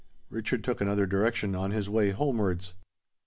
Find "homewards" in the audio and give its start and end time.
2.09-2.73